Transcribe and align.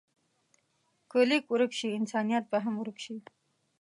که 1.09 1.17
لیک 1.29 1.45
ورک 1.49 1.71
شي، 1.79 1.87
انسانیت 1.99 2.43
به 2.51 2.57
هم 2.65 2.75
ورک 2.77 2.97
شي. 3.05 3.15